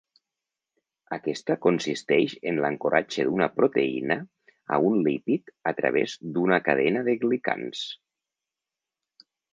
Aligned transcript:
Aquesta 1.17 1.55
consisteix 1.65 2.33
en 2.51 2.61
l'ancoratge 2.63 3.25
d'una 3.27 3.49
proteïna 3.59 4.17
a 4.77 4.79
un 4.89 4.97
lípid 5.09 5.53
a 5.73 5.75
través 5.83 6.17
d'una 6.39 6.59
cadena 6.71 7.05
de 7.11 7.17
glicans. 7.27 7.85